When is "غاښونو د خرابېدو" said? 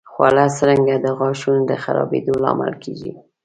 1.17-2.33